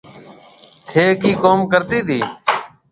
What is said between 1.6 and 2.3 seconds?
ڪرتي تي